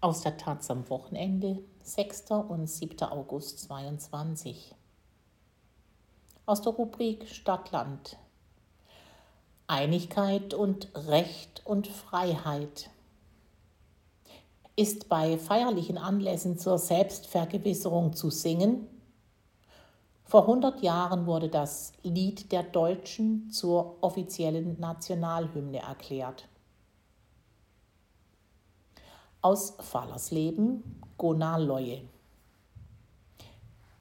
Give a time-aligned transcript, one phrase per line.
[0.00, 2.30] Aus der Taz am Wochenende, 6.
[2.30, 3.02] und 7.
[3.10, 4.72] August 22.
[6.46, 8.16] Aus der Rubrik Stadtland.
[9.66, 12.90] Einigkeit und Recht und Freiheit.
[14.76, 18.86] Ist bei feierlichen Anlässen zur Selbstvergewisserung zu singen?
[20.22, 26.47] Vor 100 Jahren wurde das Lied der Deutschen zur offiziellen Nationalhymne erklärt.
[29.40, 32.00] Aus Fallersleben, Gunnar Leue.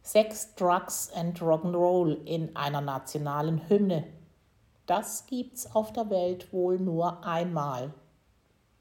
[0.00, 4.04] Sex, Drugs and Rock'n'Roll in einer nationalen Hymne.
[4.86, 7.92] Das gibt's auf der Welt wohl nur einmal.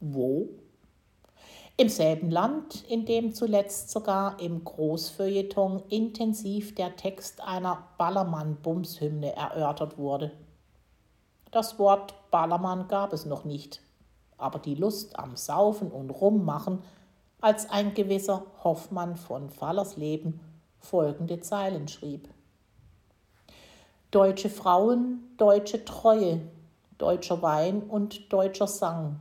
[0.00, 0.48] Wo?
[1.76, 9.98] Im selben Land, in dem zuletzt sogar im Großfeuilleton intensiv der Text einer Ballermann-Bumshymne erörtert
[9.98, 10.32] wurde.
[11.50, 13.82] Das Wort Ballermann gab es noch nicht
[14.40, 16.82] aber die Lust am Saufen und Rummachen,
[17.40, 20.40] als ein gewisser Hoffmann von Fallersleben
[20.78, 22.28] folgende Zeilen schrieb.
[24.10, 26.40] Deutsche Frauen, deutsche Treue,
[26.98, 29.20] deutscher Wein und deutscher Sang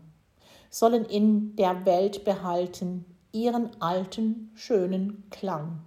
[0.69, 5.81] sollen in der Welt behalten ihren alten, schönen Klang.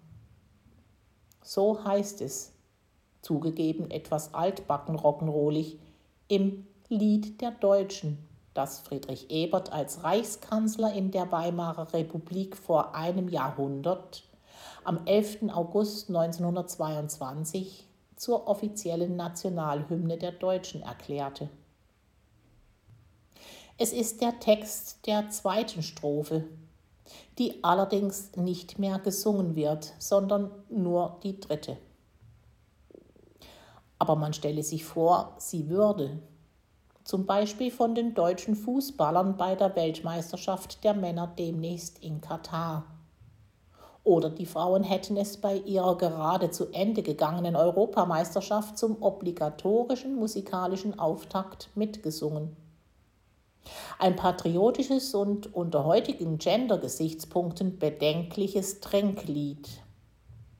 [1.42, 2.52] So heißt es,
[3.20, 5.78] zugegeben etwas altbacken rock'n'rollig,
[6.28, 8.18] im Lied der Deutschen
[8.54, 14.24] das Friedrich Ebert als Reichskanzler in der Weimarer Republik vor einem Jahrhundert
[14.84, 15.50] am 11.
[15.52, 17.86] August 1922
[18.16, 21.48] zur offiziellen Nationalhymne der Deutschen erklärte.
[23.78, 26.44] Es ist der Text der zweiten Strophe,
[27.38, 31.78] die allerdings nicht mehr gesungen wird, sondern nur die dritte.
[33.98, 36.18] Aber man stelle sich vor, sie würde,
[37.04, 42.84] zum Beispiel von den deutschen Fußballern bei der Weltmeisterschaft der Männer demnächst in Katar.
[44.04, 50.98] Oder die Frauen hätten es bei ihrer gerade zu Ende gegangenen Europameisterschaft zum obligatorischen musikalischen
[50.98, 52.56] Auftakt mitgesungen.
[53.98, 59.68] Ein patriotisches und unter heutigen Gender-Gesichtspunkten bedenkliches Tränklied.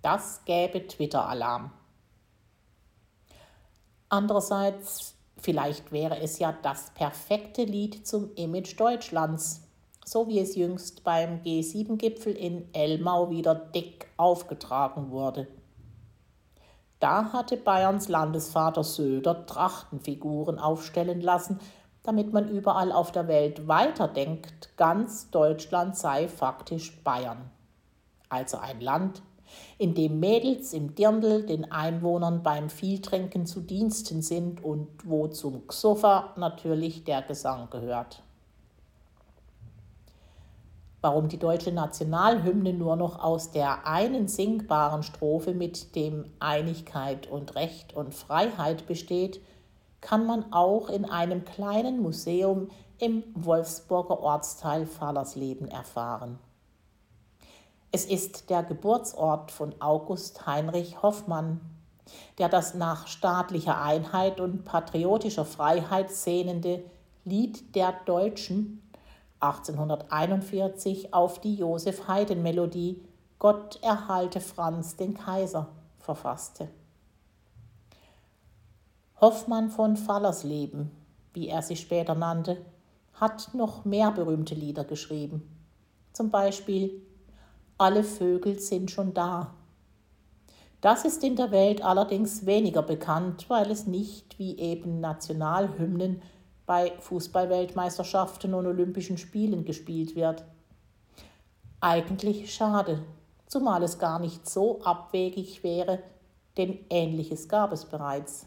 [0.03, 1.73] Das gäbe Twitter-Alarm.
[4.09, 9.63] Andererseits Vielleicht wäre es ja das perfekte Lied zum Image Deutschlands,
[10.05, 15.49] so wie es jüngst beim G7-Gipfel in Elmau wieder dick aufgetragen wurde.
[17.01, 21.59] Da hatte Bayerns Landesvater Söder Trachtenfiguren aufstellen lassen,
[22.05, 27.51] damit man überall auf der Welt weiterdenkt, ganz Deutschland sei faktisch Bayern.
[28.29, 29.23] Also ein Land,
[29.79, 35.67] in dem Mädels im Dirndl den Einwohnern beim Vieltränken zu Diensten sind und wo zum
[35.67, 38.23] Xofa natürlich der Gesang gehört.
[41.03, 47.57] Warum die deutsche Nationalhymne nur noch aus der einen singbaren Strophe mit dem Einigkeit und
[47.57, 49.41] Recht und Freiheit besteht,
[50.01, 56.39] kann man auch in einem kleinen Museum im Wolfsburger Ortsteil Fallersleben erfahren.
[57.95, 61.61] Es ist der Geburtsort von August Heinrich Hoffmann,
[62.39, 66.83] der das nach staatlicher Einheit und patriotischer Freiheit sehnende
[67.27, 68.83] Lied der Deutschen
[69.41, 73.05] 1841 auf die Josef Haydn Melodie
[73.39, 76.69] Gott erhalte Franz den Kaiser verfasste.
[79.21, 80.91] Hoffmann von Fallersleben,
[81.35, 82.65] wie er sich später nannte,
[83.15, 85.43] hat noch mehr berühmte Lieder geschrieben.
[86.13, 87.03] Zum Beispiel
[87.83, 89.55] alle Vögel sind schon da.
[90.81, 96.23] Das ist in der Welt allerdings weniger bekannt, weil es nicht wie eben Nationalhymnen
[96.65, 100.45] bei Fußballweltmeisterschaften und Olympischen Spielen gespielt wird.
[101.81, 103.03] Eigentlich schade,
[103.47, 106.01] zumal es gar nicht so abwegig wäre,
[106.57, 108.47] denn ähnliches gab es bereits.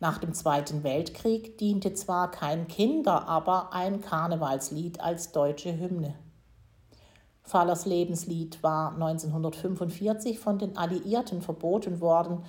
[0.00, 6.14] Nach dem Zweiten Weltkrieg diente zwar kein Kinder, aber ein Karnevalslied als deutsche Hymne.
[7.46, 12.42] Fahlers Lebenslied war 1945 von den Alliierten verboten worden,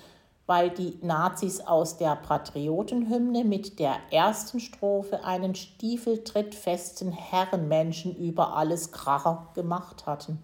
[0.47, 8.91] weil die Nazis aus der Patriotenhymne mit der ersten Strophe einen stiefeltrittfesten Herrenmenschen über alles
[8.91, 10.41] Kracher gemacht hatten.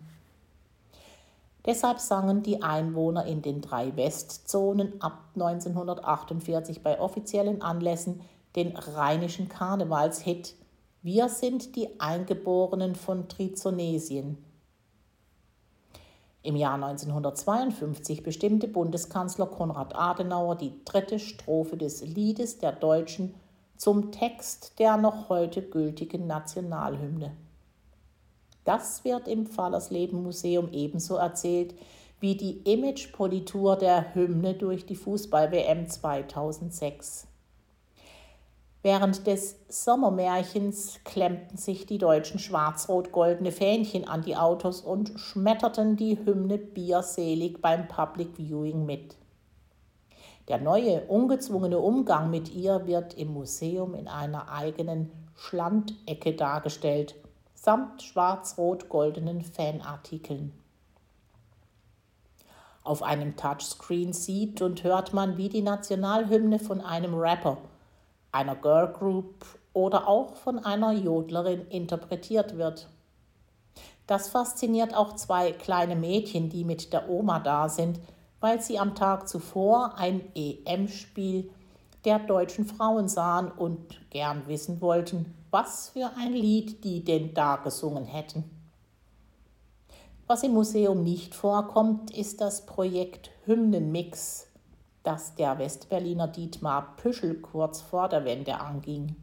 [1.65, 8.21] Deshalb sangen die Einwohner in den drei Westzonen ab 1948 bei offiziellen Anlässen
[8.55, 10.55] den rheinischen Karnevalshit
[11.03, 14.37] wir sind die Eingeborenen von Trizonesien.
[16.43, 23.35] Im Jahr 1952 bestimmte Bundeskanzler Konrad Adenauer die dritte Strophe des Liedes der Deutschen
[23.75, 27.35] zum Text der noch heute gültigen Nationalhymne.
[28.63, 31.75] Das wird im Fallersleben Museum ebenso erzählt
[32.21, 37.27] wie die Imagepolitur der Hymne durch die Fußball-WM 2006.
[38.83, 46.19] Während des Sommermärchens klemmten sich die Deutschen schwarz-rot-goldene Fähnchen an die Autos und schmetterten die
[46.25, 49.15] Hymne bierselig beim Public Viewing mit.
[50.49, 57.15] Der neue, ungezwungene Umgang mit ihr wird im Museum in einer eigenen Schlandecke dargestellt,
[57.55, 60.51] samt schwarz-rot-goldenen Fanartikeln.
[62.83, 67.59] Auf einem Touchscreen sieht und hört man, wie die Nationalhymne von einem Rapper,
[68.33, 72.89] einer Girlgroup oder auch von einer Jodlerin interpretiert wird.
[74.07, 77.99] Das fasziniert auch zwei kleine Mädchen, die mit der Oma da sind,
[78.41, 81.49] weil sie am Tag zuvor ein EM-Spiel
[82.03, 87.55] der deutschen Frauen sahen und gern wissen wollten, was für ein Lied die denn da
[87.55, 88.43] gesungen hätten.
[90.27, 94.47] Was im Museum nicht vorkommt, ist das Projekt Hymnenmix,
[95.03, 99.15] das der Westberliner Dietmar Püschel kurz vor der Wende anging.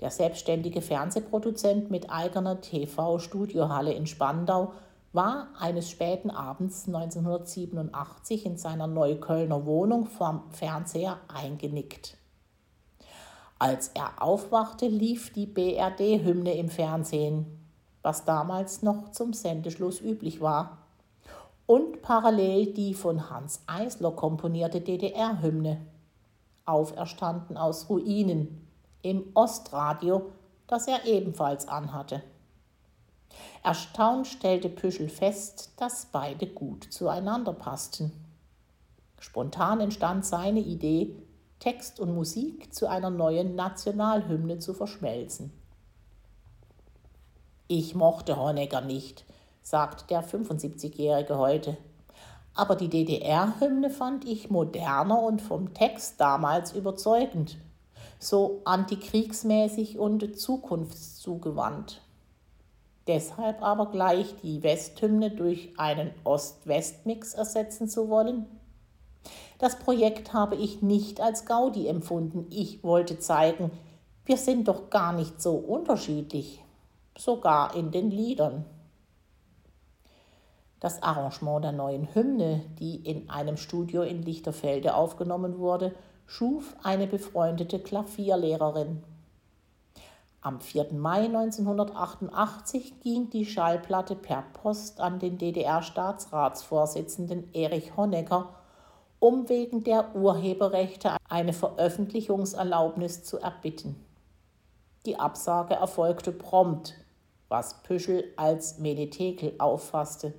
[0.00, 4.72] Der selbstständige Fernsehproduzent mit eigener TV-Studiohalle in Spandau
[5.12, 12.16] war eines späten Abends 1987 in seiner Neuköllner Wohnung vorm Fernseher eingenickt.
[13.58, 17.60] Als er aufwachte, lief die BRD-Hymne im Fernsehen,
[18.02, 20.78] was damals noch zum Sendeschluss üblich war,
[21.70, 25.80] und parallel die von Hans Eisler komponierte DDR-Hymne,
[26.64, 28.66] auferstanden aus Ruinen,
[29.02, 30.32] im Ostradio,
[30.66, 32.24] das er ebenfalls anhatte.
[33.62, 38.10] Erstaunt stellte Püschel fest, dass beide gut zueinander passten.
[39.20, 41.14] Spontan entstand seine Idee,
[41.60, 45.52] Text und Musik zu einer neuen Nationalhymne zu verschmelzen.
[47.68, 49.24] Ich mochte Honecker nicht,
[49.62, 51.76] sagt der 75-Jährige heute.
[52.54, 57.58] Aber die DDR-Hymne fand ich moderner und vom Text damals überzeugend,
[58.18, 62.02] so antikriegsmäßig und zukunftszugewand.
[63.06, 68.46] Deshalb aber gleich die Westhymne durch einen Ost-West-Mix ersetzen zu wollen?
[69.58, 72.46] Das Projekt habe ich nicht als Gaudi empfunden.
[72.50, 73.70] Ich wollte zeigen,
[74.24, 76.62] wir sind doch gar nicht so unterschiedlich,
[77.16, 78.64] sogar in den Liedern.
[80.80, 85.94] Das Arrangement der neuen Hymne, die in einem Studio in Lichterfelde aufgenommen wurde,
[86.26, 89.04] schuf eine befreundete Klavierlehrerin.
[90.40, 90.94] Am 4.
[90.94, 98.48] Mai 1988 ging die Schallplatte per Post an den DDR-Staatsratsvorsitzenden Erich Honecker,
[99.18, 104.02] um wegen der Urheberrechte eine Veröffentlichungserlaubnis zu erbitten.
[105.04, 106.94] Die Absage erfolgte prompt,
[107.50, 110.32] was Püschel als Menetekel auffasste.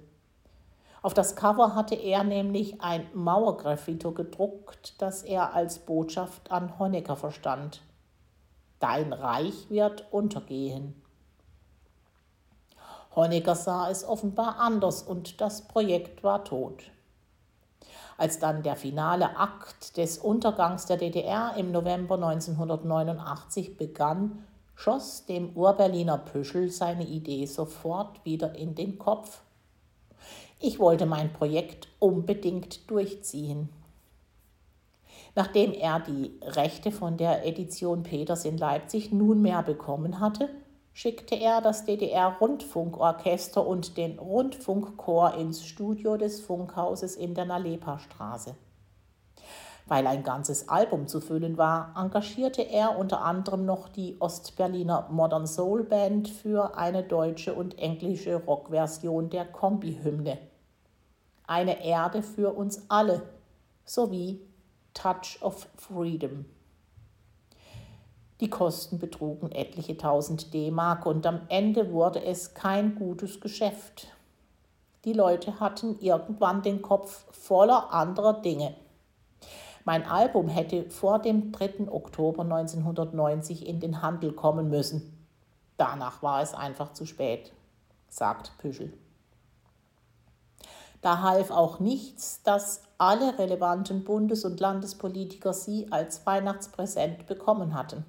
[1.04, 7.16] Auf das Cover hatte er nämlich ein Mauergraffito gedruckt, das er als Botschaft an Honecker
[7.16, 7.82] verstand.
[8.80, 11.02] Dein Reich wird untergehen.
[13.16, 16.84] Honecker sah es offenbar anders und das Projekt war tot.
[18.18, 25.56] Als dann der finale Akt des Untergangs der DDR im November 1989 begann, schoss dem
[25.56, 29.42] Urberliner Püschel seine Idee sofort wieder in den Kopf.
[30.64, 33.70] Ich wollte mein Projekt unbedingt durchziehen.
[35.34, 40.50] Nachdem er die Rechte von der Edition Peters in Leipzig nunmehr bekommen hatte,
[40.94, 48.54] schickte er das DDR-Rundfunkorchester und den Rundfunkchor ins Studio des Funkhauses in der Nalepa-Straße.
[49.88, 55.48] Weil ein ganzes Album zu füllen war, engagierte er unter anderem noch die Ostberliner Modern
[55.48, 60.51] Soul Band für eine deutsche und englische Rockversion der Kombi-Hymne.
[61.52, 63.24] Eine Erde für uns alle
[63.84, 64.40] sowie
[64.94, 66.46] Touch of Freedom.
[68.40, 74.08] Die Kosten betrugen etliche tausend D-Mark und am Ende wurde es kein gutes Geschäft.
[75.04, 78.74] Die Leute hatten irgendwann den Kopf voller anderer Dinge.
[79.84, 81.92] Mein Album hätte vor dem 3.
[81.92, 85.28] Oktober 1990 in den Handel kommen müssen.
[85.76, 87.52] Danach war es einfach zu spät,
[88.08, 88.94] sagt Püschel.
[91.02, 98.06] Da half auch nichts, dass alle relevanten Bundes- und Landespolitiker sie als Weihnachtspräsent bekommen hatten.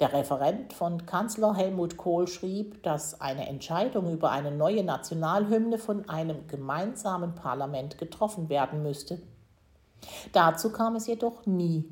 [0.00, 6.08] Der Referent von Kanzler Helmut Kohl schrieb, dass eine Entscheidung über eine neue Nationalhymne von
[6.08, 9.20] einem gemeinsamen Parlament getroffen werden müsste.
[10.32, 11.84] Dazu kam es jedoch nie.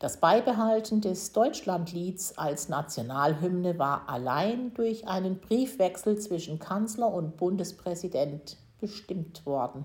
[0.00, 8.56] Das Beibehalten des Deutschlandlieds als Nationalhymne war allein durch einen Briefwechsel zwischen Kanzler und Bundespräsident
[8.80, 9.84] bestimmt worden.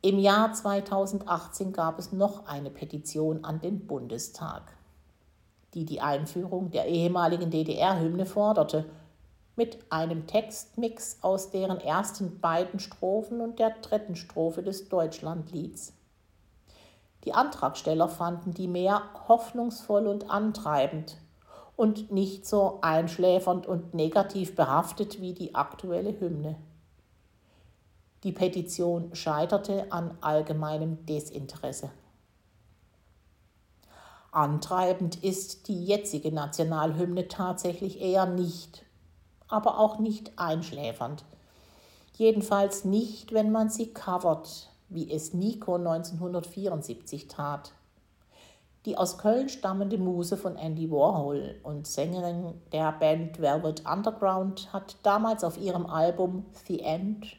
[0.00, 4.62] Im Jahr 2018 gab es noch eine Petition an den Bundestag,
[5.74, 8.86] die die Einführung der ehemaligen DDR-Hymne forderte,
[9.56, 15.92] mit einem Textmix aus deren ersten beiden Strophen und der dritten Strophe des Deutschlandlieds.
[17.24, 21.16] Die Antragsteller fanden die mehr hoffnungsvoll und antreibend
[21.76, 26.56] und nicht so einschläfernd und negativ behaftet wie die aktuelle Hymne.
[28.22, 31.90] Die Petition scheiterte an allgemeinem Desinteresse.
[34.30, 38.84] Antreibend ist die jetzige Nationalhymne tatsächlich eher nicht,
[39.48, 41.24] aber auch nicht einschläfernd.
[42.14, 47.72] Jedenfalls nicht, wenn man sie covert, wie es Nico 1974 tat.
[48.84, 54.96] Die aus Köln stammende Muse von Andy Warhol und Sängerin der Band Velvet Underground hat
[55.02, 57.36] damals auf ihrem Album The End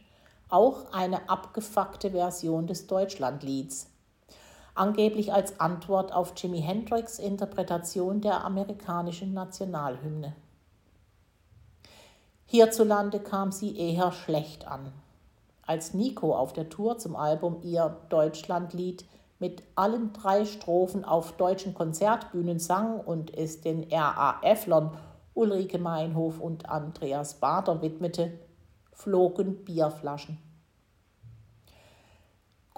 [0.50, 3.88] auch eine abgefuckte Version des Deutschlandlieds,
[4.74, 10.36] angeblich als Antwort auf Jimi Hendrix Interpretation der amerikanischen Nationalhymne.
[12.48, 14.92] Hierzulande kam sie eher schlecht an
[15.66, 19.06] als Nico auf der Tour zum Album ihr Deutschlandlied
[19.40, 24.92] mit allen drei Strophen auf deutschen Konzertbühnen sang und es den RAF-Lern
[25.34, 28.40] Ulrike Meinhof und Andreas Bader widmete,
[28.94, 30.38] flogen Bierflaschen.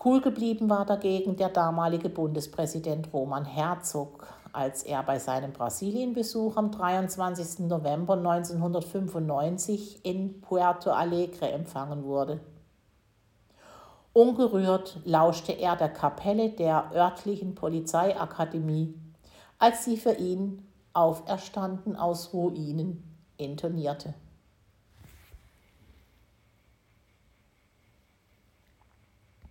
[0.03, 6.72] Cool geblieben war dagegen der damalige Bundespräsident Roman Herzog, als er bei seinem Brasilienbesuch am
[6.72, 7.67] 23.
[7.67, 12.39] November 1995 in Puerto Alegre empfangen wurde.
[14.18, 18.96] Ungerührt lauschte er der Kapelle der örtlichen Polizeiakademie,
[19.60, 23.04] als sie für ihn Auferstanden aus Ruinen
[23.38, 24.16] intonierte.